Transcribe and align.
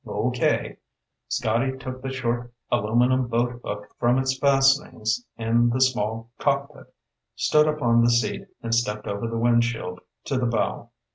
"Okay." 0.07 0.77
Scotty 1.27 1.77
took 1.77 2.01
the 2.01 2.09
short, 2.09 2.51
aluminum 2.71 3.27
boat 3.27 3.61
hook 3.63 3.87
from 3.99 4.17
its 4.17 4.35
fastenings 4.35 5.23
in 5.37 5.69
the 5.69 5.79
small 5.79 6.31
cockpit, 6.39 6.91
stood 7.35 7.67
up 7.67 7.83
on 7.83 8.03
the 8.03 8.09
seat, 8.09 8.47
and 8.63 8.73
stepped 8.73 9.05
over 9.05 9.27
the 9.27 9.37
windshield 9.37 9.99
to 10.23 10.37
the 10.39 10.47
bow. 10.47 10.89